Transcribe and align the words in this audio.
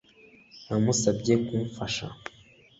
Namusabye 0.67 1.33
kumfasha 1.45 2.05